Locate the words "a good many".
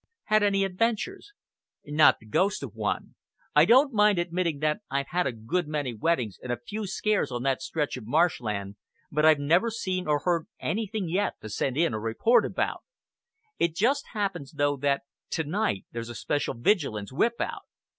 5.27-5.93